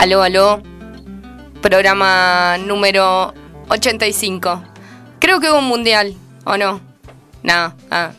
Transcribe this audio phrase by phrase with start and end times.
[0.00, 0.62] Aló, aló.
[1.60, 3.34] Programa número
[3.68, 4.64] 85.
[5.18, 6.14] Creo que hubo un mundial,
[6.46, 6.80] ¿o no?
[7.42, 7.74] No.
[7.90, 8.12] Ah.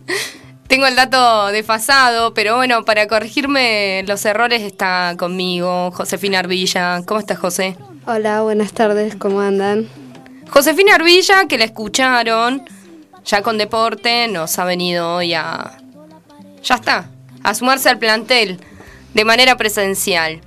[0.66, 7.02] Tengo el dato desfasado, pero bueno, para corregirme los errores está conmigo Josefina Arbilla.
[7.04, 7.76] ¿Cómo estás, José?
[8.06, 9.90] Hola, buenas tardes, ¿cómo andan?
[10.48, 12.62] Josefina Arbilla, que la escucharon,
[13.26, 15.82] ya con deporte, nos ha venido hoy a...
[16.62, 17.10] Ya está,
[17.42, 18.58] a sumarse al plantel
[19.12, 20.40] de manera presencial.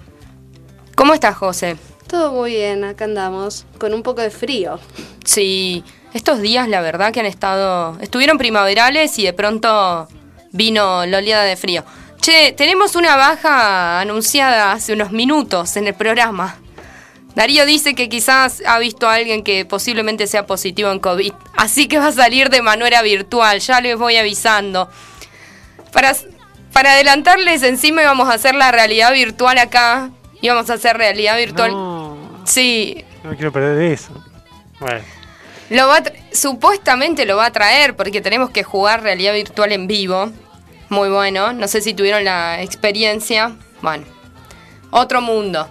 [0.95, 1.77] ¿Cómo estás, José?
[2.07, 4.79] Todo muy bien, acá andamos, con un poco de frío.
[5.25, 7.97] Sí, estos días la verdad que han estado...
[7.99, 10.07] Estuvieron primaverales y de pronto
[10.51, 11.83] vino la oleada de frío.
[12.21, 16.57] Che, tenemos una baja anunciada hace unos minutos en el programa.
[17.35, 21.87] Darío dice que quizás ha visto a alguien que posiblemente sea positivo en COVID, así
[21.87, 24.87] que va a salir de manera virtual, ya les voy avisando.
[25.91, 26.15] Para,
[26.71, 30.11] para adelantarles, encima íbamos a hacer la realidad virtual acá,
[30.43, 31.71] íbamos a hacer realidad virtual.
[32.43, 33.03] Sí.
[33.23, 34.11] No quiero perder eso.
[34.79, 34.99] Bueno.
[35.69, 40.31] Lo va supuestamente lo va a traer porque tenemos que jugar realidad virtual en vivo.
[40.89, 41.53] Muy bueno.
[41.53, 43.55] No sé si tuvieron la experiencia.
[43.81, 44.03] Bueno,
[44.91, 45.67] otro mundo.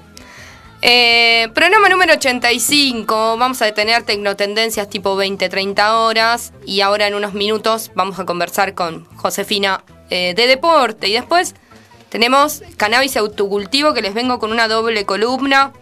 [0.81, 3.37] Eh, programa número 85.
[3.37, 6.55] Vamos a tener tecnotendencias tipo 20-30 horas.
[6.65, 11.09] Y ahora en unos minutos vamos a conversar con Josefina eh, de deporte.
[11.09, 11.55] Y después
[12.13, 15.73] tenemos cannabis autocultivo que les vengo con una doble columna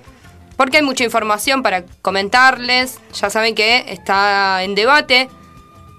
[0.57, 3.01] porque hay mucha información para comentarles.
[3.21, 5.29] Ya saben que está en debate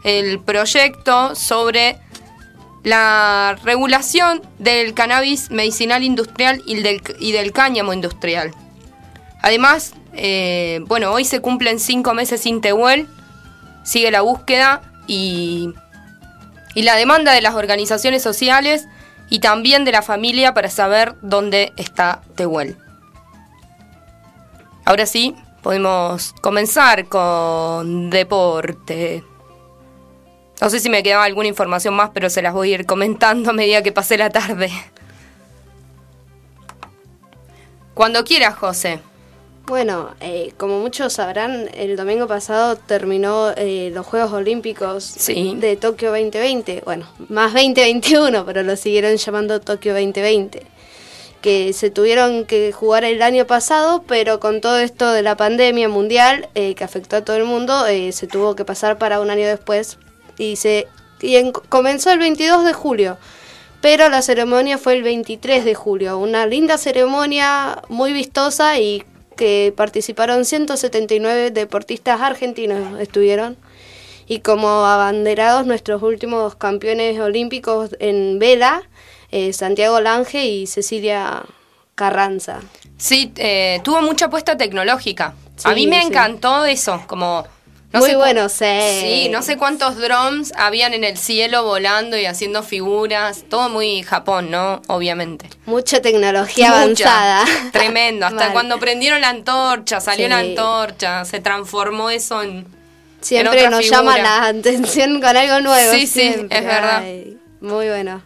[0.06, 1.98] el proyecto sobre
[2.86, 8.54] la regulación del cannabis medicinal industrial y del, cáñamo industrial.
[9.42, 13.10] Además, eh, bueno, hoy se cumplen cinco meses sin Tehuel,
[13.84, 15.74] sigue la búsqueda y,
[16.74, 18.88] y la demanda de las organizaciones sociales
[19.32, 22.78] y también de la familia para saber dónde está Tehuel.
[24.84, 29.24] Ahora sí, podemos comenzar con deporte.
[30.60, 33.52] No sé si me quedaba alguna información más, pero se las voy a ir comentando
[33.52, 34.70] a medida que pase la tarde.
[37.94, 39.00] Cuando quieras, José.
[39.66, 46.10] Bueno, eh, como muchos sabrán, el domingo pasado terminó eh, los Juegos Olímpicos de Tokio
[46.10, 46.82] 2020.
[46.84, 50.66] Bueno, más 2021, pero lo siguieron llamando Tokio 2020
[51.42, 55.90] que se tuvieron que jugar el año pasado, pero con todo esto de la pandemia
[55.90, 59.30] mundial eh, que afectó a todo el mundo, eh, se tuvo que pasar para un
[59.30, 59.98] año después
[60.38, 60.88] y se
[61.24, 63.18] y comenzó el 22 de julio,
[63.80, 69.04] pero la ceremonia fue el 23 de julio, una linda ceremonia muy vistosa y
[69.42, 73.58] que participaron 179 deportistas argentinos estuvieron
[74.28, 78.84] y como abanderados nuestros últimos campeones olímpicos en vela
[79.32, 81.42] eh, Santiago Lange y Cecilia
[81.96, 82.60] Carranza.
[83.00, 85.34] Sí, eh, tuvo mucha apuesta tecnológica.
[85.64, 87.44] a mí me encantó eso, como...
[87.94, 88.66] No Muy bueno, sí.
[89.02, 93.44] Sí, no sé cuántos drones habían en el cielo volando y haciendo figuras.
[93.50, 94.82] Todo muy Japón, ¿no?
[94.88, 95.50] Obviamente.
[95.66, 97.44] Mucha tecnología avanzada.
[97.74, 98.26] Tremendo.
[98.26, 102.66] Hasta cuando prendieron la antorcha, salió la antorcha, se transformó eso en.
[103.20, 105.94] Siempre nos llama la atención con algo nuevo.
[105.94, 107.04] Sí, sí, es verdad.
[107.60, 108.24] muy bueno.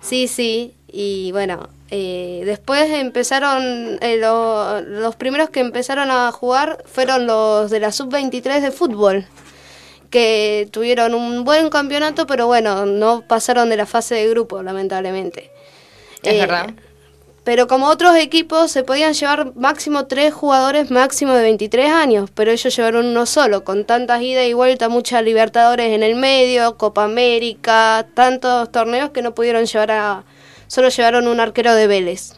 [0.00, 7.26] Sí, sí, y bueno, eh, después empezaron, eh, los primeros que empezaron a jugar fueron
[7.26, 9.26] los de la sub-23 de fútbol,
[10.10, 15.50] que tuvieron un buen campeonato, pero bueno, no pasaron de la fase de grupo, lamentablemente.
[16.22, 16.74] Es eh, verdad.
[17.44, 22.50] Pero como otros equipos se podían llevar máximo tres jugadores máximo de 23 años, pero
[22.50, 27.04] ellos llevaron uno solo, con tantas idas y vueltas, muchas Libertadores en el medio, Copa
[27.04, 30.24] América, tantos torneos que no pudieron llevar a...
[30.68, 32.34] Solo llevaron un arquero de Vélez.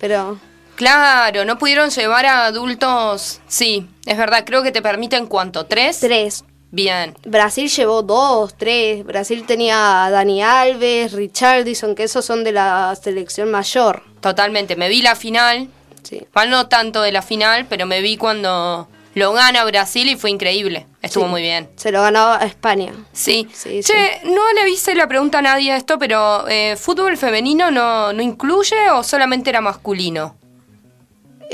[0.00, 0.40] Pero...
[0.74, 3.40] Claro, no pudieron llevar a adultos.
[3.46, 6.00] Sí, es verdad, creo que te permiten cuánto, tres.
[6.00, 6.44] Tres.
[6.70, 7.14] Bien.
[7.26, 9.04] Brasil llevó dos, tres.
[9.04, 14.02] Brasil tenía a Dani Alves, Richardson, que esos son de la selección mayor.
[14.22, 14.74] Totalmente.
[14.74, 15.68] Me vi la final.
[16.02, 16.26] Sí.
[16.48, 20.86] no tanto de la final, pero me vi cuando lo gana Brasil y fue increíble.
[21.02, 21.68] Estuvo muy bien.
[21.76, 22.92] Se lo ganó a España.
[23.12, 23.48] Sí.
[23.54, 28.22] che, no le hice la pregunta a nadie esto, pero eh, ¿fútbol femenino no, no
[28.22, 30.36] incluye o solamente era masculino?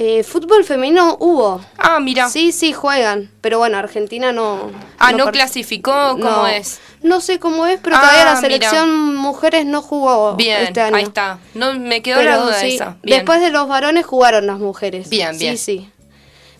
[0.00, 1.60] Eh, fútbol femenino hubo.
[1.76, 2.28] Ah, mira.
[2.28, 3.32] Sí, sí, juegan.
[3.40, 4.70] Pero bueno, Argentina no.
[4.96, 6.16] Ah, no, clasificó.
[6.20, 6.78] ¿Cómo es?
[7.02, 10.94] No sé cómo es, pero todavía la ah, selección mujeres no jugó bien, este año.
[10.94, 11.40] Ahí está.
[11.54, 12.96] No, me quedó la duda esa.
[13.02, 15.10] Después de los varones jugaron las mujeres.
[15.10, 15.58] Bien, bien.
[15.58, 15.90] Sí, sí.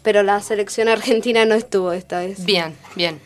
[0.08, 2.42] Pero la selección argentina no estuvo esta vez.
[2.46, 3.20] Bien, bien.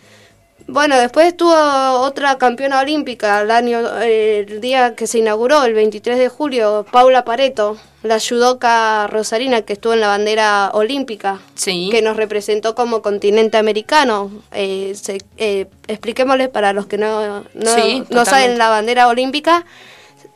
[0.66, 6.18] Bueno, después estuvo otra campeona olímpica el año, el día que se inauguró, el 23
[6.18, 12.16] de julio, Paula Pareto, la judoka rosarina que estuvo en la bandera olímpica, que nos
[12.16, 14.32] representó como continente americano.
[14.50, 14.96] Eh,
[15.36, 19.64] eh, expliquémosles para los que no, no saben la bandera olímpica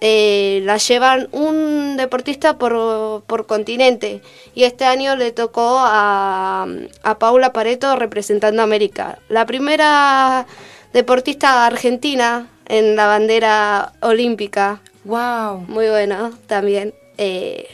[0.00, 4.20] eh, la llevan un deportista por, por, continente
[4.54, 6.66] y este año le tocó a,
[7.02, 9.18] a Paula Pareto representando a América.
[9.28, 10.46] La primera
[10.92, 14.80] deportista argentina en la bandera olímpica.
[15.04, 15.60] ¡Wow!
[15.68, 16.94] Muy bueno también.
[17.16, 17.68] Eh,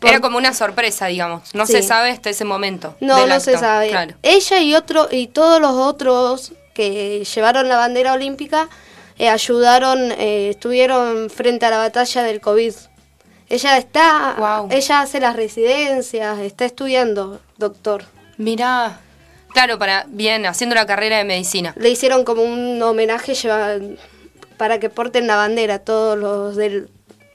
[0.00, 1.54] Era como una sorpresa, digamos.
[1.54, 2.96] No se sabe hasta ese momento.
[3.00, 3.92] No, no se sabe.
[4.22, 8.68] Ella y, otro, y todos los otros que llevaron la bandera olímpica
[9.22, 12.72] eh, ayudaron, eh, estuvieron frente a la batalla del COVID.
[13.48, 18.02] Ella está, ella hace las residencias, está estudiando, doctor.
[18.36, 18.98] Mira,
[19.50, 21.72] claro, para bien, haciendo la carrera de medicina.
[21.76, 23.34] Le hicieron como un homenaje
[24.56, 26.88] para que porten la bandera todos los del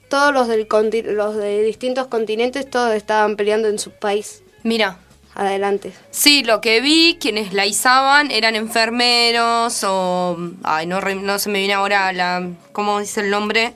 [0.10, 0.68] todos los del
[1.16, 4.44] los de distintos continentes todos estaban peleando en su país.
[4.63, 5.00] Mira,
[5.38, 5.94] adelante.
[6.10, 10.38] Sí, lo que vi, quienes la izaban eran enfermeros o...
[10.63, 12.50] Ay, no, no se me viene ahora la...
[12.72, 13.74] ¿Cómo dice el nombre?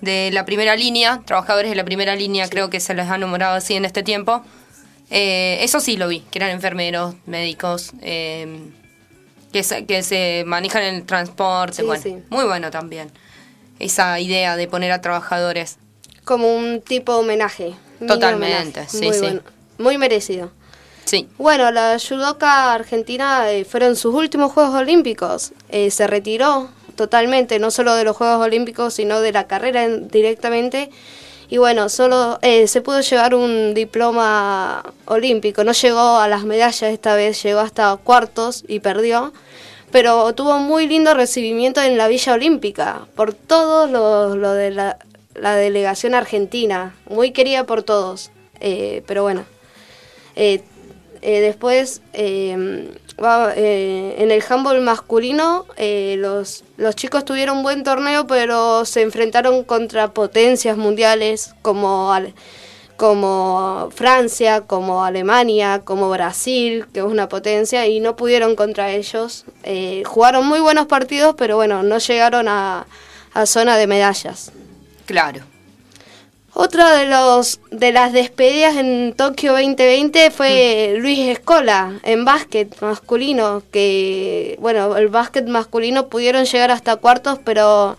[0.00, 3.54] De la primera línea, trabajadores de la primera línea, creo que se les ha nombrado
[3.54, 4.44] así en este tiempo.
[5.10, 8.70] Eh, eso sí lo vi, que eran enfermeros, médicos, eh,
[9.52, 11.84] que, se, que se manejan en el transporte.
[11.84, 13.10] bueno, muy bueno también.
[13.78, 15.78] Esa idea de poner a trabajadores.
[16.24, 17.74] Como un tipo homenaje.
[18.06, 19.40] Totalmente, sí, sí.
[19.78, 20.50] Muy merecido.
[21.04, 21.28] Sí.
[21.38, 25.52] Bueno, la judoka argentina eh, fueron sus últimos Juegos Olímpicos.
[25.68, 30.90] Eh, se retiró totalmente, no solo de los Juegos Olímpicos, sino de la carrera directamente.
[31.50, 35.62] Y bueno, solo eh, se pudo llevar un diploma olímpico.
[35.62, 39.32] No llegó a las medallas esta vez, llegó hasta cuartos y perdió.
[39.92, 44.96] Pero tuvo muy lindo recibimiento en la Villa Olímpica por todo lo, de la,
[45.56, 46.96] delegación argentina.
[47.08, 48.32] Muy querida por todos.
[48.58, 49.44] pero bueno,
[50.36, 50.62] eh,
[51.40, 52.88] después, em,
[53.56, 59.02] eh, en el handball masculino, eh, los, los chicos tuvieron un buen torneo, pero se
[59.02, 62.12] enfrentaron contra potencias mundiales como,
[62.96, 69.44] como Francia, como Alemania, como Brasil, que es una potencia, y no pudieron contra ellos.
[70.04, 72.86] jugaron muy buenos partidos, pero bueno, no llegaron a,
[73.32, 74.52] a zona de medallas.
[75.06, 75.53] Claro.
[76.56, 81.00] Otra de los de las despedidas en Tokio 2020 fue mm.
[81.00, 87.96] Luis Escola en básquet masculino, que bueno, el básquet masculino pudieron llegar hasta cuartos, pero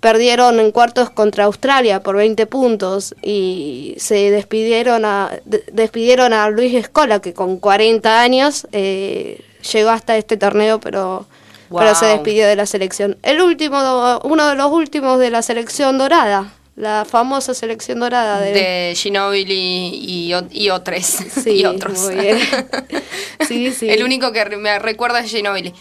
[0.00, 5.30] perdieron en cuartos contra Australia por 20 puntos y se despidieron a
[5.72, 11.26] despidieron a Luis Escola que con 40 años eh, llegó hasta este torneo, pero
[11.70, 13.16] pero se despidió de la selección.
[13.22, 13.78] El último
[14.24, 19.54] uno de los últimos de la selección dorada la famosa selección dorada de, de Ginobili
[19.54, 21.04] y, y, otros.
[21.04, 21.98] Sí, y otros.
[22.00, 22.38] Muy bien.
[23.46, 23.90] sí, sí.
[23.90, 25.74] El único que me recuerda es Ginobili.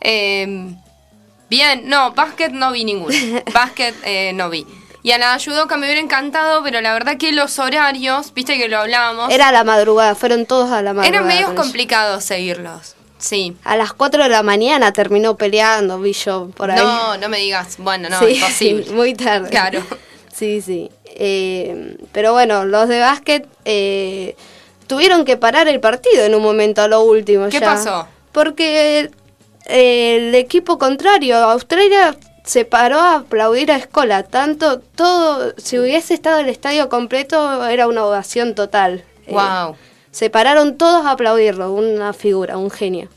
[0.00, 0.76] Em,
[1.48, 3.16] bien, no, básquet no vi ninguno.
[3.52, 4.66] básquet eh, no vi.
[5.02, 8.68] Y a la que me hubiera encantado, pero la verdad que los horarios, viste que
[8.68, 9.30] lo hablábamos.
[9.30, 11.08] Era a la madrugada, fueron todos a la madrugada.
[11.08, 12.96] Eran medios complicados seguirlos.
[13.18, 13.54] Sí.
[13.64, 16.78] A las 4 de la mañana terminó peleando, vi yo por ahí.
[16.78, 17.76] No, no me digas.
[17.78, 18.90] Bueno, no, imposible.
[18.92, 19.50] Muy tarde.
[19.50, 19.82] Claro.
[20.34, 20.90] Sí, sí.
[21.06, 24.34] Eh, pero bueno, los de básquet eh,
[24.88, 27.48] tuvieron que parar el partido en un momento a lo último.
[27.48, 28.08] ¿Qué pasó?
[28.32, 29.10] Porque
[29.66, 34.24] eh, el equipo contrario, Australia, se paró a aplaudir a Escola.
[34.24, 39.04] Tanto, todo, si hubiese estado el estadio completo, era una ovación total.
[39.26, 39.76] Wow.
[40.10, 43.08] se pararon todos a aplaudirlo, una figura, un genio.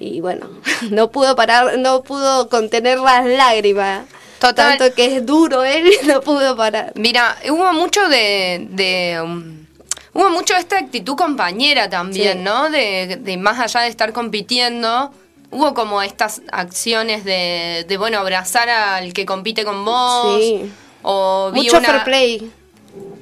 [0.00, 0.48] Y bueno,
[0.90, 4.06] no pudo parar, no pudo contener las lágrimas.
[4.48, 4.78] Total.
[4.78, 6.92] Tanto que es duro él no pudo parar.
[6.94, 8.66] Mira, hubo mucho de...
[8.70, 9.66] de um,
[10.12, 12.70] hubo mucho de esta actitud compañera también, ¿no?
[12.70, 15.12] De, de, más allá de estar compitiendo,
[15.50, 20.40] hubo como estas acciones de, de bueno, abrazar al que compite con vos.
[20.40, 20.70] Sí.
[21.02, 22.50] O mucho fair play.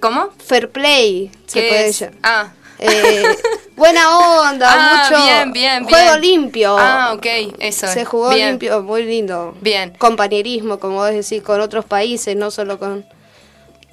[0.00, 0.28] ¿Cómo?
[0.46, 2.12] Fair play, se puede.
[2.22, 3.24] Ah, eh,
[3.76, 6.76] buena onda, ah, mucho bien, bien, juego limpio.
[6.78, 7.26] Ah, ok,
[7.58, 7.86] eso.
[7.86, 9.56] Se jugó limpio, muy lindo.
[9.60, 9.92] Bien.
[9.98, 13.04] Compañerismo, como vos decís, con otros países, no solo con...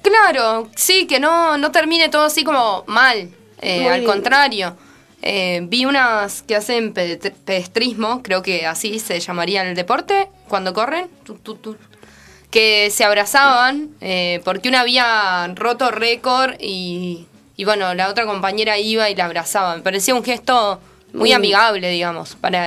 [0.02, 4.76] Claro, sí, que no, no termine todo así como mal, eh, al contrario.
[5.22, 11.08] Eh, vi unas que hacen pedestrismo, creo que así se llamaría el deporte, cuando corren,
[12.50, 13.90] que se abrazaban,
[14.44, 17.28] porque una había roto récord y
[17.62, 19.76] y bueno, la otra compañera iba y la abrazaba.
[19.76, 20.80] Me parecía un gesto
[21.12, 22.66] muy amigable, digamos, para,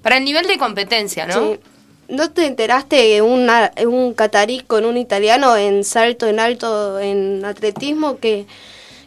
[0.00, 1.34] Para el nivel de competencia, ¿no?
[1.34, 1.60] Sí.
[2.08, 7.44] ¿No te enteraste de una, un catarí con un italiano en salto en alto en
[7.44, 8.46] atletismo que,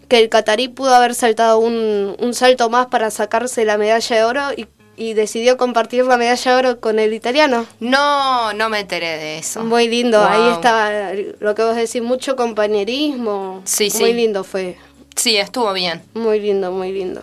[0.07, 4.23] que el catarí pudo haber saltado un, un salto más para sacarse la medalla de
[4.23, 4.67] oro y
[4.97, 7.65] y decidió compartir la medalla de oro con el italiano.
[7.79, 9.63] No, no me enteré de eso.
[9.63, 13.61] Muy lindo, ahí está lo que vos decís, mucho compañerismo.
[13.63, 14.03] Sí, sí.
[14.03, 14.77] Muy lindo fue.
[15.15, 16.01] Sí, estuvo bien.
[16.13, 17.21] Muy lindo, muy lindo.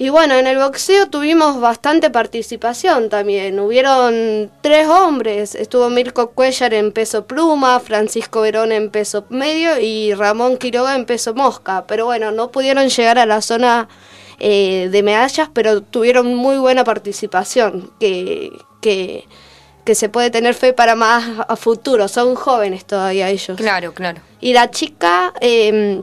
[0.00, 3.58] Y bueno, en el boxeo tuvimos bastante participación también.
[3.58, 5.56] Hubieron tres hombres.
[5.56, 11.04] Estuvo Mirko Cuellar en peso pluma, Francisco Verón en peso medio y Ramón Quiroga en
[11.04, 11.84] peso mosca.
[11.88, 13.88] Pero bueno, no pudieron llegar a la zona
[14.38, 19.26] eh, de medallas, pero tuvieron muy buena participación, que, que,
[19.94, 22.08] se puede tener fe para más a futuro.
[22.08, 23.56] Son jóvenes todavía ellos.
[23.56, 24.20] Claro, claro.
[24.40, 25.32] Y la chica...
[25.40, 26.02] Em,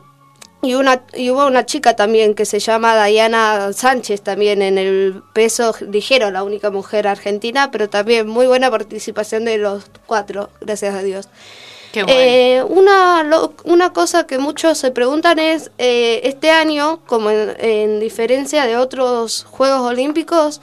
[0.66, 5.22] y, una, y hubo una chica también que se llama Diana Sánchez también en el
[5.34, 10.96] peso ligero, la única mujer argentina, pero también muy buena participación de los cuatro, gracias
[10.96, 11.30] a Dios.
[12.08, 13.26] Eh, una,
[13.64, 19.46] una cosa que muchos se preguntan es, eh, este año, como en, diferencia de otros
[19.50, 20.62] Juegos Olímpicos,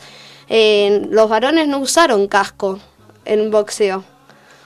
[0.48, 2.78] los varones no usaron casco
[3.24, 4.04] en boxeo.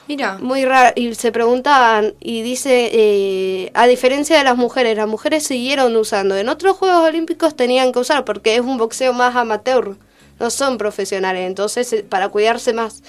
[0.07, 0.37] Mira.
[0.39, 0.93] Muy raro.
[0.95, 6.37] Y se preguntaban, y dice, eh, a diferencia de las mujeres, las mujeres siguieron usando.
[6.37, 9.97] En otros Juegos Olímpicos tenían que usar porque es un boxeo más amateur,
[10.39, 13.03] no son profesionales, entonces para cuidarse más.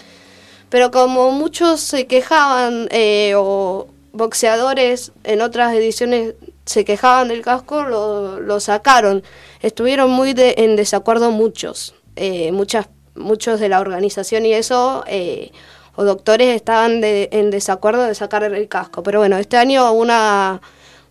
[0.69, 6.35] Pero como muchos se quejaban eh, o boxeadores en otras ediciones
[6.67, 9.23] se quejaban del casco, lo, lo sacaron.
[9.63, 15.51] Estuvieron muy en desacuerdo muchos, eh, muchas, muchos de la organización y eso, eh,
[15.97, 19.03] o doctores estaban en desacuerdo de sacar el casco.
[19.03, 20.61] Pero bueno, este año una,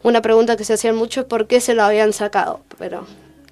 [0.03, 2.61] una pregunta que se hacían mucho es por qué se lo habían sacado.
[2.77, 3.05] Pero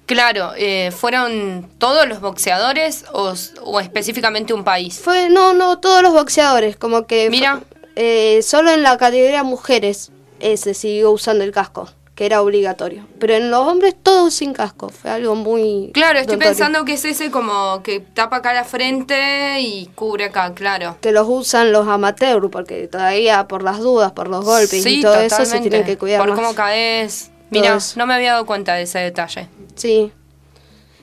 [0.06, 5.00] Claro, eh, ¿fueron todos los boxeadores o, específicamente un país?
[5.00, 7.28] Fue, no, no, todos los boxeadores, como que...
[7.28, 7.62] Mira.
[7.96, 13.06] Eh, solo en la categoría mujeres eh, se siguió usando el casco, que era obligatorio.
[13.18, 15.90] Pero en los hombres todos sin casco, fue algo muy...
[15.92, 20.52] Claro, estoy pensando que es ese como que tapa acá la frente y cubre acá,
[20.54, 20.98] claro.
[21.00, 25.18] Que los usan los amateurs, porque todavía por las dudas, por los golpes y todo
[25.18, 27.30] eso se tienen que cuidar Por cómo caes...
[27.50, 29.48] Mira, no me había dado cuenta de ese detalle.
[29.74, 30.12] Sí.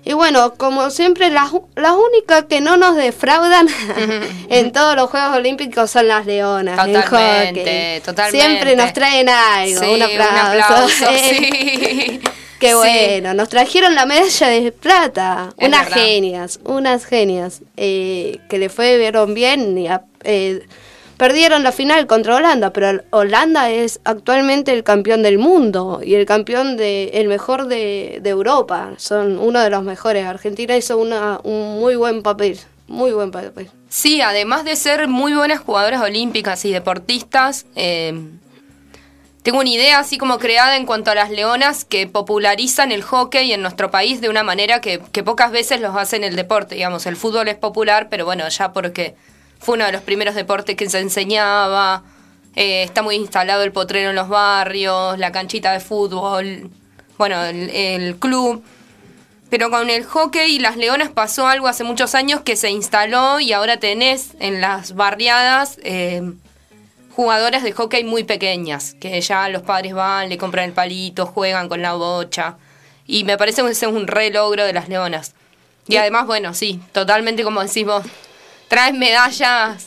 [0.05, 3.67] Y bueno, como siempre, las, las únicas que no nos defraudan
[4.49, 6.75] en todos los Juegos Olímpicos son las leonas.
[6.75, 8.45] Totalmente, totalmente.
[8.45, 11.05] Siempre nos traen algo, un aplauso.
[11.29, 12.21] sí.
[12.59, 15.53] Qué bueno, nos trajeron la medalla de plata.
[15.57, 19.87] unas genias, unas genias, eh, que le fueron bien y
[20.23, 20.65] eh,
[21.23, 26.25] Perdieron la final contra Holanda, pero Holanda es actualmente el campeón del mundo y el
[26.25, 28.91] campeón de el mejor de, Europa.
[28.97, 30.25] Son uno de los mejores.
[30.25, 33.69] Argentina hizo una, un muy buen papel, muy buen papel.
[33.87, 38.21] Sí, además de ser muy buenas jugadoras olímpicas y deportistas, eh,
[39.43, 43.53] tengo una idea así como creada en cuanto a las leonas que popularizan el hockey
[43.53, 46.75] en nuestro país de una manera que, que pocas veces los hacen el deporte.
[46.75, 49.15] Digamos, el fútbol es popular, pero bueno, ya porque
[49.63, 52.03] fue uno de los primeros deportes que se enseñaba.
[52.55, 56.69] Eh, está muy instalado el potrero en los barrios, la canchita de fútbol,
[57.17, 58.63] bueno, el, club.
[59.49, 63.39] Pero con el hockey y las leonas pasó algo hace muchos años que se instaló
[63.39, 66.33] y ahora tenés en las barriadas eh,
[67.15, 71.69] jugadoras de hockey muy pequeñas, que ya los padres van, le compran el palito, juegan
[71.69, 72.57] con la bocha.
[73.05, 75.33] Y me parece que ese es un re logro de las leonas.
[75.87, 78.03] Y además, bueno, sí, totalmente como decís vos,
[78.73, 79.85] traes medallas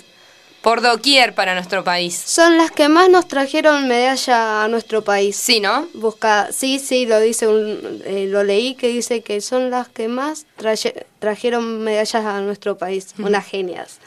[0.63, 2.15] por doquier para nuestro país.
[2.15, 5.35] Son las que más nos trajeron medalla a nuestro país.
[5.35, 5.89] Sí, ¿no?
[5.93, 10.07] Busca, sí, sí, lo dice, un, eh, lo leí que dice que son las que
[10.07, 10.47] más
[11.19, 13.13] trajeron medallas a nuestro país.
[13.19, 13.99] Unas genias.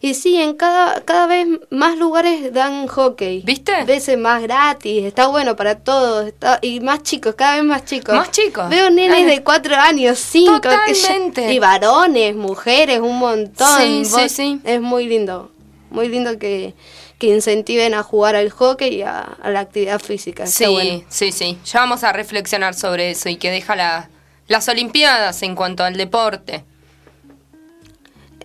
[0.00, 3.42] Y sí, en cada, cada vez más lugares dan hockey.
[3.42, 3.84] ¿Viste?
[3.84, 6.32] Veces más gratis, está bueno para todos.
[6.62, 8.14] y más chicos, cada vez más chicos.
[8.14, 8.68] Más chicos.
[8.68, 10.60] Veo nenes de cuatro años, cinco.
[10.60, 11.52] Totalmente.
[11.52, 13.80] y varones, mujeres, un montón.
[13.80, 14.60] Sí, sí, sí.
[14.64, 15.50] Es muy lindo.
[15.90, 16.74] Muy lindo que,
[17.18, 20.46] que incentiven a jugar al hockey y a, la actividad física.
[20.46, 21.58] sí, sí, sí.
[21.64, 24.10] Ya vamos a reflexionar sobre eso y que deja la,
[24.46, 26.64] las Olimpiadas en cuanto al deporte.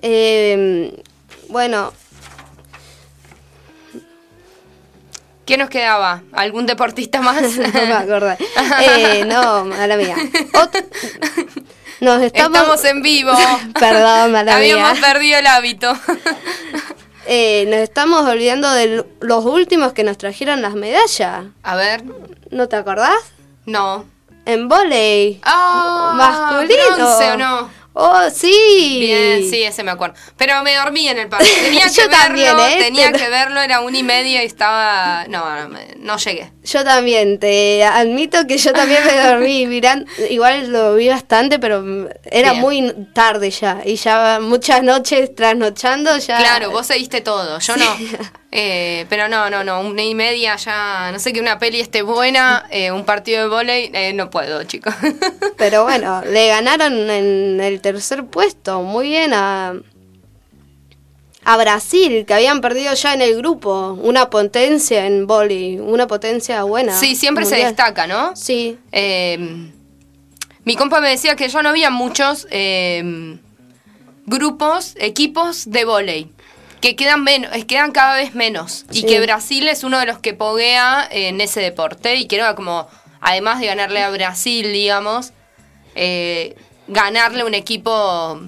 [0.02, 1.04] Eh,
[1.54, 1.94] bueno.
[5.46, 6.24] ¿Qué nos quedaba?
[6.34, 7.42] ¿Algún deportista más?
[7.58, 8.36] no me acuerdo.
[8.82, 10.16] Eh, no, mala mía.
[12.02, 12.84] Nos estamos...
[12.84, 13.32] en vivo.
[13.80, 15.94] Perdón, mala Habíamos perdido el hábito.
[17.26, 21.46] Eh, nos estamos olvidando de los últimos que nos trajeron las medallas.
[21.64, 22.04] A ver.
[22.52, 23.16] ¿No te acordás?
[23.66, 24.04] No.
[24.46, 25.40] En volei.
[25.44, 27.18] Ah, masculino.
[27.18, 27.70] o no?
[27.94, 28.98] Oh, sí.
[29.00, 30.16] Bien, sí, ese me acuerdo.
[30.36, 31.54] Pero me dormí en el partido.
[31.64, 32.78] Tenía que verlo, también, ¿eh?
[32.80, 35.26] tenía que verlo, era una y media y estaba...
[35.28, 36.52] No, no, no llegué.
[36.64, 42.10] Yo también, te admito que yo también me dormí mirando, igual lo vi bastante, pero
[42.24, 42.62] era Bien.
[42.62, 46.38] muy tarde ya, y ya muchas noches trasnochando ya...
[46.38, 47.86] Claro, vos seguiste todo, yo no.
[48.56, 52.04] Eh, pero no, no, no, una y media ya, no sé que una peli esté
[52.04, 54.94] buena, eh, un partido de volei, eh, no puedo, chicos.
[55.58, 59.74] Pero bueno, le ganaron en el tercer puesto, muy bien a,
[61.46, 66.64] a Brasil, que habían perdido ya en el grupo, una potencia en vóley, una potencia
[66.64, 66.98] buena.
[66.98, 68.36] sí, siempre se destaca, ¿no?
[68.36, 69.70] Sí, Eh,
[70.66, 73.38] mi compa me decía que ya no había muchos eh,
[74.26, 76.30] grupos, equipos de volei.
[76.80, 78.86] Que quedan menos, quedan cada vez menos.
[78.92, 82.16] Y que Brasil es uno de los que poguea en ese deporte.
[82.16, 82.88] Y que era como,
[83.22, 85.32] además de ganarle a Brasil, digamos,
[85.96, 86.56] eh,
[86.88, 88.42] ganarle un equipo,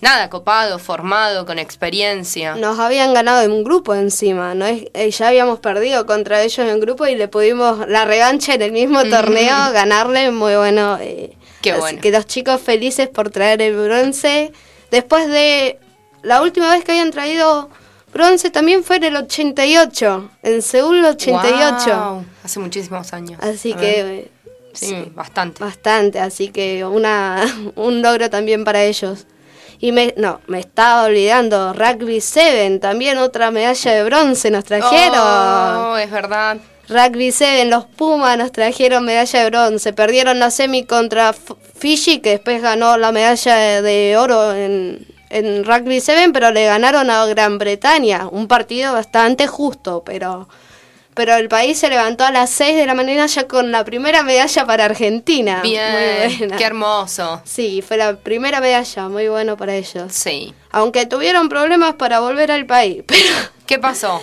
[0.00, 2.54] nada, copado, formado, con experiencia.
[2.56, 6.80] nos habían ganado en grupo encima, no es, eh, ya habíamos perdido contra ellos en
[6.80, 10.98] grupo y le pudimos la revancha en el mismo torneo ganarle, muy bueno.
[11.00, 12.00] eh, Qué así bueno.
[12.00, 14.52] que los chicos felices por traer el bronce.
[14.90, 15.78] Después de
[16.22, 17.68] la última vez que habían traído
[18.12, 21.84] bronce también fue en el 88, en Seúl 88.
[21.86, 23.40] Guau, Hace muchísimos años.
[23.42, 24.06] Así A que ver.
[24.14, 24.30] eh,
[24.74, 25.64] Sí, bastante.
[25.64, 27.42] bastante, así que una
[27.76, 29.26] un logro también para ellos.
[29.78, 35.18] Y me no, me estaba olvidando, Rugby 7, también otra medalla de bronce nos trajeron.
[35.18, 36.58] Oh, es verdad.
[36.88, 39.92] Rugby 7, los Pumas nos trajeron medalla de bronce.
[39.92, 45.64] Perdieron la semi contra Fiji, que después ganó la medalla de, de oro en, en
[45.64, 48.28] Rugby 7, pero le ganaron a Gran Bretaña.
[48.30, 50.48] Un partido bastante justo, pero,
[51.16, 54.22] pero el país se levantó a las 6 de la mañana ya con la primera
[54.22, 55.58] medalla para Argentina.
[55.64, 56.56] Muy Bien, buena.
[56.56, 57.40] qué hermoso.
[57.44, 60.12] Sí, fue la primera medalla, muy bueno para ellos.
[60.12, 60.54] Sí.
[60.70, 63.24] Aunque tuvieron problemas para volver al país, pero
[63.66, 64.20] ¿Qué pasó?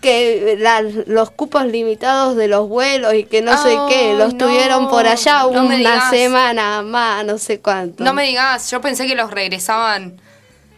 [0.00, 4.46] que la- los cupos limitados de los vuelos y que no sé qué, los no.
[4.46, 8.04] tuvieron por allá No una semana más, no sé cuánto.
[8.04, 10.20] No me digas, yo pensé que los regresaban.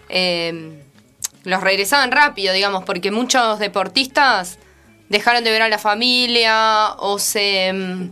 [0.09, 0.83] eh,
[1.45, 4.59] los regresaban rápido, digamos, porque muchos deportistas
[5.09, 8.11] dejaron de ver a la familia o se mm,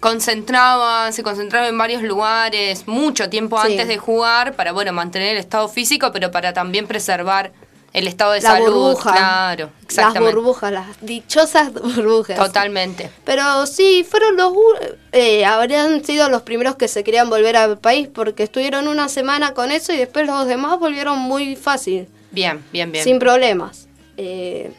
[0.00, 3.72] concentraban, se concentraban en varios lugares mucho tiempo Sí.
[3.72, 7.52] antes de jugar para, bueno, mantener el estado físico, pero para también preservar
[7.92, 8.72] el estado de la salud.
[8.72, 9.12] burbuja.
[9.12, 10.34] Claro, Las exactamente.
[10.34, 12.36] burbujas, las dichosas burbujas.
[12.38, 13.10] Totalmente.
[13.24, 14.52] Pero sí, fueron los...
[15.12, 19.54] Eh, habrían sido los primeros que se querían volver al país porque estuvieron una semana
[19.54, 22.06] con eso y después los demás volvieron muy fácil.
[22.32, 23.02] Bien, bien, bien.
[23.02, 23.88] sin problemas.
[24.18, 24.72] Eh,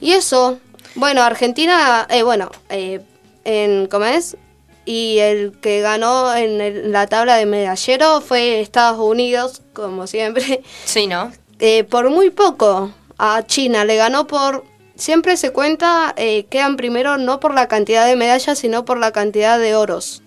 [0.00, 0.58] y eso,
[0.94, 3.00] bueno, Argentina, eh, bueno, eh,
[3.44, 4.36] en ¿cómo es?
[4.84, 10.62] Y el que ganó en el- la tabla de medallero fue Estados Unidos, como siempre,
[10.84, 11.30] Sí, ¿no?
[11.60, 13.84] eh, por muy poco a China.
[13.84, 14.64] Le ganó por,
[14.96, 19.12] siempre se cuenta, eh, quedan primero no por la cantidad de medallas, sino por la
[19.12, 20.22] cantidad de oros.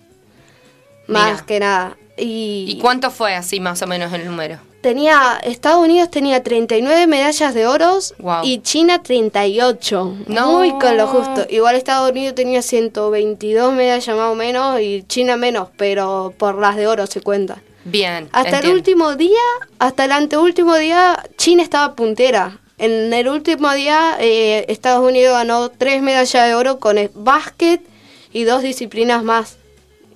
[1.06, 1.46] Más Mira.
[1.46, 1.96] que nada.
[2.16, 4.58] Y, ¿Y cuánto fue así más o menos el número?
[4.84, 7.64] Tenía, Estados Unidos tenía 39 medallas de
[8.18, 8.44] Guau.
[8.44, 10.16] y China 38.
[10.26, 10.52] No.
[10.52, 11.46] Muy con lo justo.
[11.48, 16.76] Igual Estados Unidos tenía 122 medallas más o menos y China menos, pero por las
[16.76, 17.62] de oro se cuentan.
[17.86, 18.28] Bien.
[18.32, 19.40] Hasta el último día,
[19.78, 22.58] hasta el anteúltimo día, China estaba puntera.
[22.76, 27.80] En el último día, eh, Estados Unidos ganó tres medallas de oro con el básquet
[28.34, 29.56] y dos disciplinas más.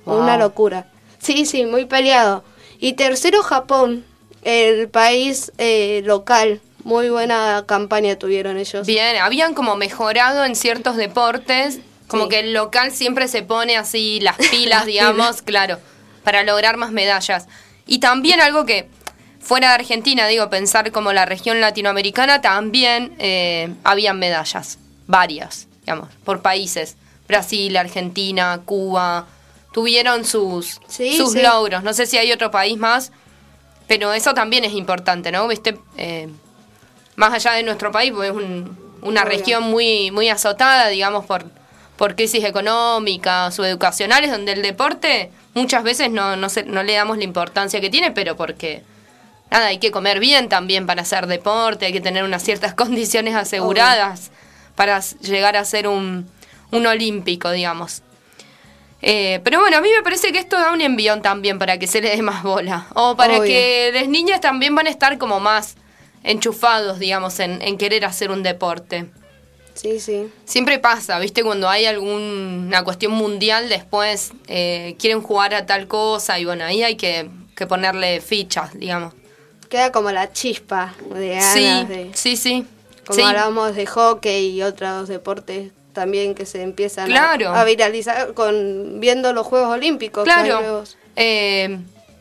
[0.05, 0.19] Wow.
[0.25, 0.93] Una locura.
[1.21, 2.45] Sí, sí, muy peleado.
[2.79, 4.05] Y tercero, Japón,
[4.43, 6.61] el país eh, local.
[6.85, 8.87] Muy buena campaña tuvieron ellos.
[8.87, 12.29] Bien, habían como mejorado en ciertos deportes, como Sí.
[12.31, 15.79] que el local siempre se pone así las pilas, digamos, claro,
[16.25, 17.47] para lograr más medallas.
[17.87, 18.89] Y también algo que
[19.41, 26.09] fuera de Argentina, digo, pensar como la región latinoamericana, también eh, habían medallas, varias, digamos,
[26.25, 26.97] por países.
[27.27, 29.27] Brasil, Argentina, Cuba,
[29.73, 31.43] tuvieron sus, Sí, sus sí.
[31.43, 31.83] logros.
[31.83, 33.13] No sé si hay otro país más,
[33.89, 35.49] pero eso también es importante, ¿no?
[35.49, 35.79] ¿Viste?
[35.97, 36.29] Eh,
[37.17, 39.31] más allá de nuestro país, porque es un- una Obvio.
[39.39, 41.45] región muy, muy azotada, digamos, por,
[41.97, 46.95] por crisis económicas o educacionales, donde el deporte muchas veces no, no, se- no le
[46.95, 48.83] damos la importancia que tiene, pero porque,
[49.51, 53.35] nada, hay que comer bien también para hacer deporte, hay que tener unas ciertas condiciones
[53.35, 54.31] aseguradas
[54.77, 56.29] para llegar a ser un,
[56.71, 58.03] un olímpico, digamos.
[59.01, 61.87] Eh, pero bueno, a mí me parece que esto da un envión también para que
[61.87, 62.87] se le dé más bola.
[62.95, 63.45] O para Obvio.
[63.45, 65.77] que las niñas también van a estar como más
[66.25, 69.07] enchufados, digamos, en, en querer hacer un deporte.
[69.75, 70.29] Sí, sí.
[70.45, 71.45] Siempre pasa, ¿viste?
[71.45, 76.83] Cuando hay alguna cuestión mundial, después eh, quieren jugar a tal cosa y bueno, ahí
[76.83, 79.15] hay que que ponerle fichas, digamos.
[79.69, 82.11] Queda como la chispa de ganas Sí, de...
[82.15, 82.65] sí, sí.
[83.05, 83.23] Como Sí.
[83.25, 87.55] hablábamos de hockey y otros deportes también que se empiezan a- Claro.
[87.55, 90.25] a, viralizar con viendo los Juegos Olímpicos.
[90.25, 90.85] Claro.
[91.17, 91.79] Eh,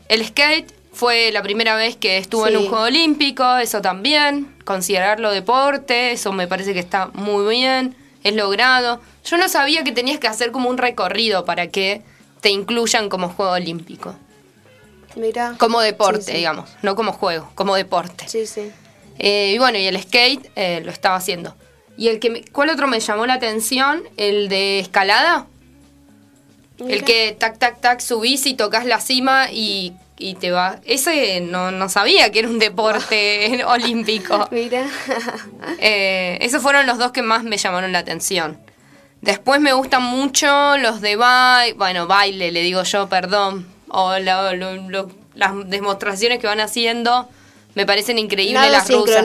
[0.10, 4.56] el skate fue la primera vez que estuvo en un juego olímpico, eso también.
[4.66, 9.00] Considerarlo deporte, eso me parece que está muy bien, es logrado.
[9.24, 12.02] Yo no sabía que tenías que hacer como un recorrido para que
[12.42, 14.16] te incluyan como juego olímpico.
[15.16, 15.56] Mira.
[15.58, 16.38] Como deporte, Sí, sí.
[16.38, 18.28] digamos, no como juego, como deporte.
[18.28, 18.72] Sí, sí.
[19.20, 21.56] Eh, y bueno, y el skate eh, lo estaba haciendo.
[21.98, 24.04] ¿Y el que me- cuál otro me llamó la atención?
[24.18, 25.48] El de escalada.
[26.88, 30.80] El que tac, tac, tac, subís y tocas la cima y, y te va.
[30.86, 34.48] Ese no, no sabía que era un deporte olímpico.
[34.52, 34.86] Mira.
[35.80, 38.60] Eh, esos fueron los dos que más me llamaron la atención.
[39.22, 43.66] Después me gustan mucho los de baile, bueno, baile, le digo yo, perdón.
[43.90, 47.28] O la- lo- lo- las demostraciones que van haciendo
[47.74, 49.16] me parecen increíbles Nada las rusas.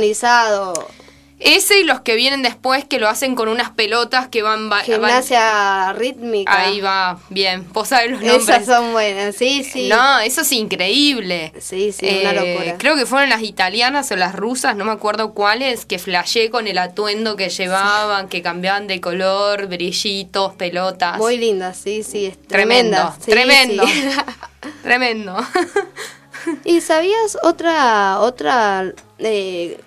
[1.44, 4.66] Ese y los que vienen después que lo hacen con unas pelotas que van...
[4.70, 6.56] va- van- Gimnasia rítmica.
[6.60, 7.66] Ahí va, bien.
[7.72, 8.48] Vos sabés los nombres.
[8.48, 9.88] Esas son buenas, sí, sí.
[9.88, 11.52] No, eso es increíble.
[11.60, 12.78] Sí, sí, una Eh, locura.
[12.78, 16.66] Creo que fueron las italianas o las rusas, no me acuerdo cuáles, que flashé con
[16.66, 21.18] el atuendo que llevaban, que cambiaban de color, brillitos, pelotas.
[21.18, 24.04] Muy linda, sí, sí, es tremendo, sí, tremendo, sí.
[24.82, 25.36] tremendo.
[26.64, 28.84] ¿Y sabías otra otra
[29.18, 29.80] eh,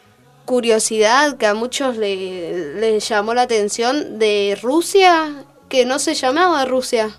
[0.46, 5.44] curiosidad que a muchos le, les llamó la atención de Rusia?
[5.70, 7.18] Que no se llamaba Rusia.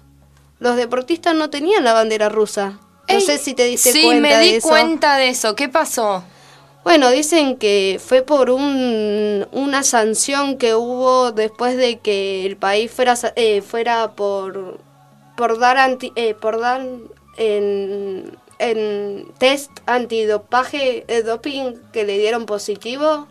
[0.58, 2.78] Los deportistas no tenían la bandera rusa.
[3.08, 4.68] No Ey, sé si te diste sí, cuenta me di de eso.
[4.68, 5.54] cuenta de eso.
[5.54, 6.24] ¿Qué pasó?
[6.84, 12.90] Bueno, dicen que fue por un, una sanción que hubo después de que el país
[12.90, 14.78] fuera eh, fuera por
[15.36, 16.86] por dar anti, eh, por dar
[17.36, 23.28] en, en test antidopaje eh, doping que le dieron positivo.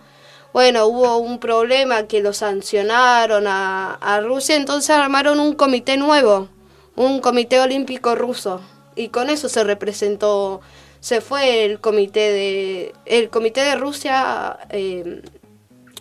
[0.54, 6.48] Bueno, hubo un problema que lo sancionaron a, a Rusia, entonces armaron un comité nuevo,
[6.96, 8.62] un comité olímpico ruso,
[8.96, 10.62] y con eso se representó,
[11.02, 15.22] se fue el comité de, el comité de Rusia, eh,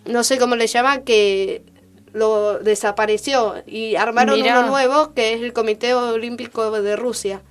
[0.04, 1.62] no sé cómo le llama, que
[2.12, 4.60] lo desapareció y armaron Mirá.
[4.60, 7.42] uno nuevo que es el Comité Olímpico de Rusia.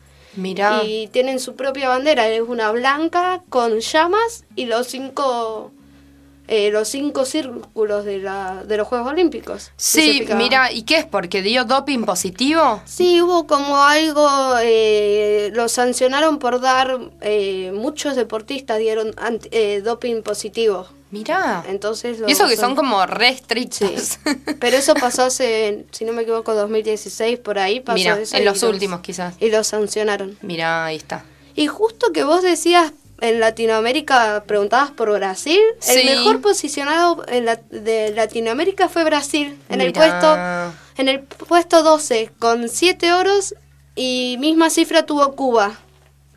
[0.84, 5.72] Y tienen su propia bandera, es una blanca con llamas y los cinco
[6.48, 9.72] eh, los cinco círculos de, la, de los Juegos Olímpicos.
[9.78, 11.06] Sí, mira, ¿y qué es?
[11.06, 12.82] ¿Porque dio doping positivo?
[12.86, 14.28] Sí, hubo como algo,
[14.62, 20.88] eh, lo sancionaron por dar, eh, muchos deportistas dieron anti- eh, doping positivo.
[21.12, 21.64] Mirá.
[21.68, 23.38] Entonces lo Y eso que son como re
[23.70, 23.96] Sí.
[24.60, 28.36] Pero eso pasó hace, si no me equivoco, 2016, por ahí pasó eso.
[28.36, 29.36] en los últimos quizás.
[29.40, 30.38] Y los sancionaron.
[30.42, 31.24] Mirá, ahí está.
[31.56, 36.00] Y justo que vos decías en Latinoamérica, preguntabas por Brasil, Sí.
[36.00, 40.36] el mejor posicionado en la- de Latinoamérica fue Brasil, en el puesto
[40.98, 43.56] en el puesto 12 con 7 oros
[43.96, 45.80] y misma cifra tuvo Cuba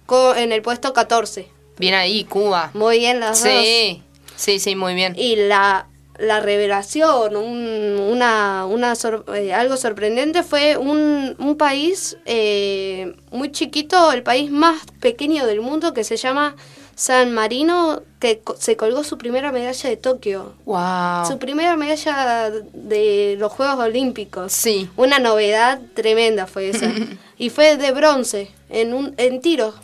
[0.06, 1.48] co- en el puesto 14.
[1.78, 2.70] Bien ahí, Cuba.
[2.72, 3.52] Muy bien las dos.
[3.52, 4.02] Sí,
[4.36, 5.14] sí, sí, muy bien.
[5.18, 12.16] Y la, la revelación, un- una, una sor- eh, algo sorprendente fue un, un país
[12.24, 16.56] eh, muy chiquito, el país más pequeño del mundo que se llama
[16.94, 20.54] San Marino, que co- se colgó su primera medalla de Tokio.
[20.64, 21.26] Wow.
[21.28, 24.52] Su primera medalla de los Juegos Olímpicos.
[24.52, 24.88] Sí.
[24.96, 26.90] Una novedad tremenda fue esa.
[27.36, 29.74] y fue de bronce, en, un, en tiro.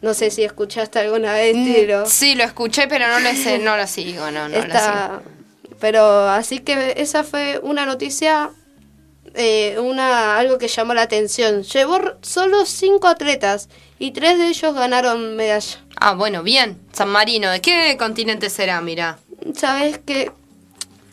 [0.00, 2.04] No sé si escuchaste alguna vez tiro.
[2.06, 5.33] Sí, lo escuché, pero no lo sé, no lo sigo, no, no lo sigo.
[5.84, 8.48] Pero así que esa fue una noticia,
[9.34, 11.62] eh, una algo que llamó la atención.
[11.62, 13.68] Llevó solo cinco atletas
[13.98, 15.84] y tres de ellos ganaron medalla.
[16.00, 16.80] Ah, bueno, bien.
[16.94, 18.80] San Marino, ¿de qué continente será?
[18.80, 19.18] Mira.
[19.54, 20.32] Sabes que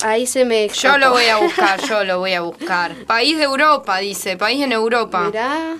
[0.04, 0.98] ahí se me Yo escapó.
[1.00, 2.96] lo voy a buscar, yo lo voy a buscar.
[3.04, 5.24] País de Europa, dice, país en Europa.
[5.26, 5.76] Mirá,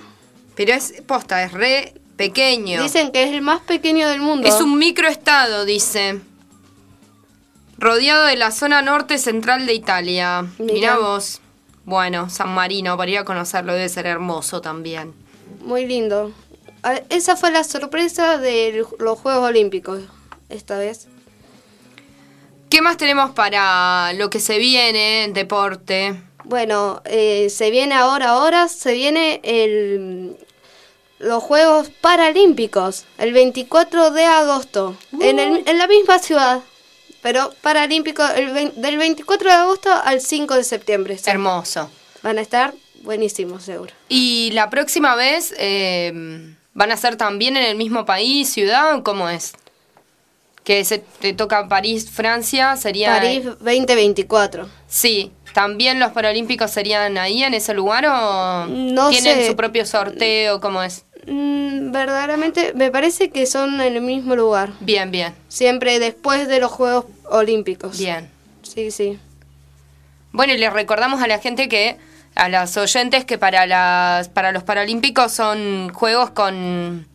[0.54, 2.82] Pero es posta, es re pequeño.
[2.82, 4.46] dicen que es el más pequeño del mundo.
[4.46, 6.20] Es un microestado, dice.
[7.78, 10.42] Rodeado de la zona norte central de Italia.
[10.58, 10.72] Mirá.
[10.74, 11.40] Mirá vos.
[11.84, 15.14] Bueno, San Marino, para ir a conocerlo debe ser hermoso también.
[15.64, 16.32] muy lindo.
[17.10, 20.00] Esa fue la sorpresa de los Juegos Olímpicos
[20.48, 21.06] esta vez.
[22.70, 26.20] ¿Qué más tenemos para lo que se viene en deporte?
[26.44, 30.36] Bueno, eh, se viene ahora, ahora, se viene el,
[31.20, 36.60] los Juegos Paralímpicos, el 24 de agosto, en, el- en la misma ciudad,
[37.22, 41.16] pero Paralímpico el vein- del 24 de agosto al 5 de septiembre.
[41.18, 41.30] sí.
[41.30, 41.90] Hermoso.
[42.22, 43.92] Van a estar buenísimos, seguro.
[44.08, 49.02] Y la próxima vez, eh, ¿Van a ser también en el mismo país, ciudad?
[49.02, 49.52] ¿Cómo es?
[50.64, 53.10] Que se te toca París, Francia, sería...
[53.18, 54.68] París 2024.
[54.88, 59.46] Sí, ¿también los Paralímpicos serían ahí, en ese lugar, o No tienen sé.
[59.48, 60.60] su propio sorteo?
[60.62, 61.04] ¿Cómo es?
[61.26, 64.72] Mm, verdaderamente, me parece que son en el mismo lugar.
[64.80, 67.98] Bien, bien, Siempre después de los Juegos Olímpicos.
[67.98, 68.28] bien.
[68.62, 69.18] Sí, sí.
[70.32, 71.98] Bueno, y les recordamos a la gente que,
[72.34, 77.06] a las oyentes, que para, las, para los Paralímpicos son juegos con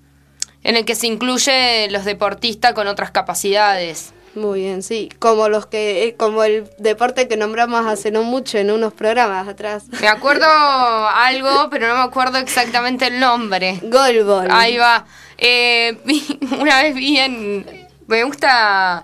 [0.63, 4.13] en el que se incluye los deportistas con otras capacidades.
[4.35, 5.09] Muy bien, sí.
[5.19, 9.47] Como los que, eh, como el deporte que nombramos hace no mucho en unos programas
[9.47, 9.85] atrás.
[9.99, 13.79] Me acuerdo algo, pero no me acuerdo exactamente el nombre.
[13.83, 14.47] Golbol.
[14.51, 15.05] Ahí va.
[15.37, 15.97] Eh,
[16.59, 17.87] una vez vi en...
[18.07, 19.03] Me gusta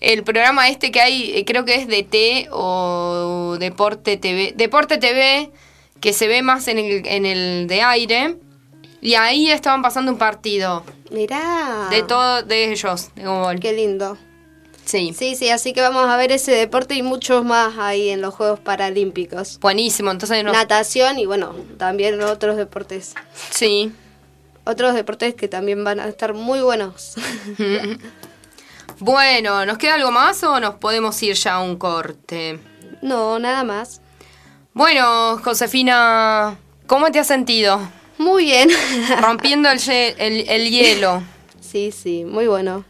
[0.00, 4.52] el programa este que hay, eh, creo que es DT o Deporte TV.
[4.56, 5.50] Deporte TV,
[6.00, 8.36] que se ve más en el, en el de aire.
[9.00, 11.88] Y ahí estaban pasando un partido Mirá.
[11.90, 13.58] de todo de ellos, de.
[13.60, 14.16] Qué lindo.
[14.92, 15.14] Sí.
[15.18, 18.34] Sí, sí, así que vamos a ver ese deporte y muchos más ahí en los
[18.34, 19.58] Juegos Paralímpicos.
[19.58, 20.44] Buenísimo, entonces.
[20.44, 23.14] Natación y bueno, también otros deportes.
[23.50, 23.90] Sí.
[24.64, 27.14] Otros deportes que también van a estar muy buenos.
[28.98, 32.60] Bueno, ¿nos queda algo más o nos podemos ir ya a un corte?
[33.00, 34.00] no, nada más.
[34.74, 37.80] Bueno, Josefina, ¿cómo te has sentido?
[38.18, 38.70] Muy bien.
[39.20, 41.22] Rompiendo el- el hielo.
[41.60, 42.84] sí, sí, muy bueno.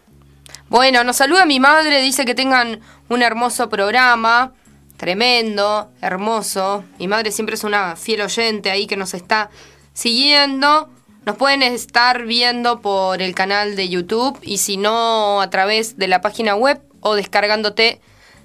[0.73, 2.81] Bueno, nos saluda mi madre, dice que tengan
[3.11, 4.55] un hermoso programa,
[4.97, 6.83] tremendo, hermoso.
[6.99, 9.51] Mi madre siempre es una fiel oyente ahí que nos está
[9.93, 10.89] siguiendo.
[11.27, 16.09] Nos pueden estar viendo por el canal de YouTube y si no a través de
[16.09, 18.01] la página web o descargándote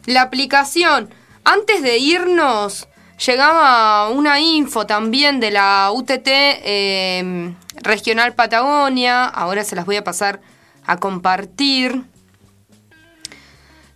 [0.06, 1.10] la aplicación.
[1.46, 2.90] Antes de irnos,
[3.26, 9.24] llegaba una info también de la UTT eh, Regional Patagonia.
[9.24, 10.42] Ahora se las voy a pasar
[10.86, 12.04] a compartir.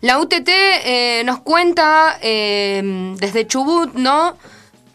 [0.02, 2.82] La UTT eh, nos cuenta eh,
[3.18, 4.36] desde Chubut, ¿no?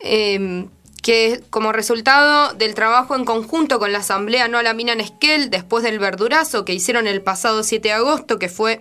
[0.01, 0.67] Eh,
[1.07, 5.01] que como resultado del trabajo en conjunto con la Asamblea No a la Mina en
[5.01, 8.81] Esquel, después del verdurazo que hicieron el pasado 7 de agosto, que fue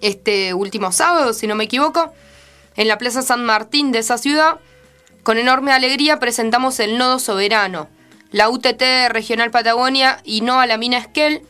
[0.00, 2.12] este último sábado, si no me equivoco,
[2.74, 4.56] en la Plaza San Martín de esa ciudad,
[5.22, 7.88] con enorme alegría presentamos el Nodo Soberano,
[8.32, 11.42] la UTT Regional Patagonia y No a la Mina Esquel,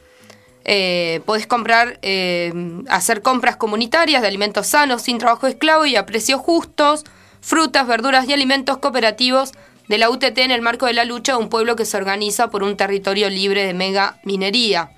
[0.65, 2.53] eh, podés comprar, eh,
[2.89, 7.05] hacer compras comunitarias de alimentos sanos, sin trabajo esclavo y a precios justos,
[7.41, 9.53] frutas, verduras y alimentos cooperativos
[9.89, 12.51] de la UTT en el marco de la lucha de un pueblo que se organiza
[12.51, 14.91] por un territorio libre de mega minería.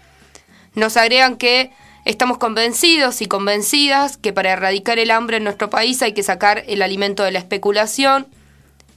[0.74, 1.70] Nos agregan que
[2.04, 6.64] estamos convencidos y convencidas que para erradicar el hambre en nuestro país hay que sacar
[6.66, 8.26] el alimento de la especulación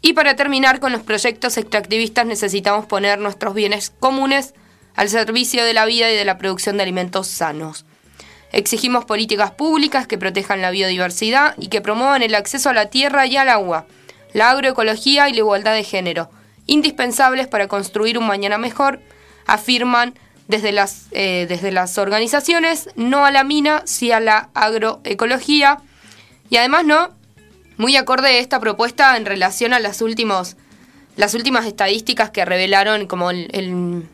[0.02, 4.54] y para terminar con los proyectos extractivistas necesitamos poner nuestros bienes comunes
[4.98, 7.86] al servicio de la vida y de la producción de alimentos sanos.
[8.52, 13.28] Exigimos políticas públicas que protejan la biodiversidad y que promuevan el acceso a la tierra
[13.28, 13.86] y al agua,
[14.34, 16.32] la agroecología y la igualdad de género,
[16.66, 19.00] indispensables para construir un mañana mejor,
[19.46, 20.16] afirman
[20.48, 25.78] desde las, eh, desde las organizaciones, no a la mina, sí a la agroecología.
[26.50, 27.10] Y además, ¿no?
[27.78, 30.56] Muy acorde esta propuesta en relación a las, últimos,
[31.18, 34.08] las últimas estadísticas que revelaron como el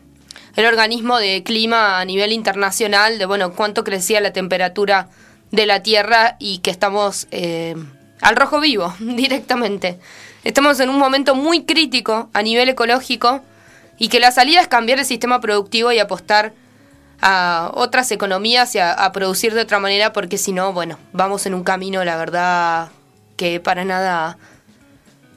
[0.56, 5.08] el organismo de clima a nivel internacional, de bueno, cuánto crecía la temperatura
[5.50, 7.74] de la Tierra y que estamos eh,
[8.20, 9.98] al rojo vivo directamente.
[10.44, 13.42] Estamos en un momento muy crítico a nivel ecológico
[13.98, 16.52] y que la salida es cambiar el sistema productivo y apostar
[17.20, 21.46] a otras economías y a, a producir de otra manera porque si no, bueno, vamos
[21.46, 22.90] en un camino, la verdad,
[23.36, 24.36] que para nada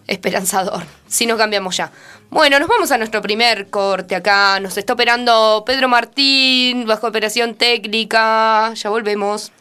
[0.08, 1.92] esperanzador, si no cambiamos ya.
[2.30, 4.60] Bueno, nos vamos a nuestro primer corte acá.
[4.60, 8.74] Nos está operando Pedro Martín bajo operación técnica.
[8.74, 9.52] Ya volvemos.